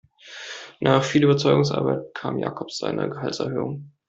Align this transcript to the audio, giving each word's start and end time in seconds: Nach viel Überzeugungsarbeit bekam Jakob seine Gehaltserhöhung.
Nach 0.79 1.03
viel 1.03 1.23
Überzeugungsarbeit 1.25 2.11
bekam 2.15 2.39
Jakob 2.39 2.71
seine 2.71 3.07
Gehaltserhöhung. 3.07 3.91